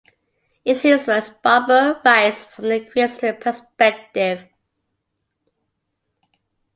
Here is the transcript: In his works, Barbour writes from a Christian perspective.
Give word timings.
In 0.65 0.77
his 0.79 1.05
works, 1.05 1.29
Barbour 1.29 2.01
writes 2.03 2.45
from 2.45 2.71
a 2.71 2.83
Christian 2.83 3.35
perspective. 3.37 4.45